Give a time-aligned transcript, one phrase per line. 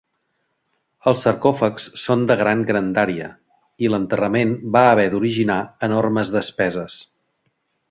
[1.09, 3.29] Els sarcòfags són de gran grandària,
[3.87, 6.99] i l'enterrament va haver d'originar enormes despeses.